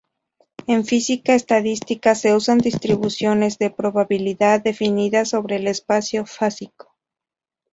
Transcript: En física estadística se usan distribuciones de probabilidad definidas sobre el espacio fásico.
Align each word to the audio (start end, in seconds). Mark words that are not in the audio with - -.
En 0.65 0.83
física 0.83 1.35
estadística 1.35 2.15
se 2.15 2.33
usan 2.33 2.57
distribuciones 2.57 3.59
de 3.59 3.69
probabilidad 3.69 4.59
definidas 4.59 5.29
sobre 5.29 5.57
el 5.57 5.67
espacio 5.67 6.25
fásico. 6.25 6.95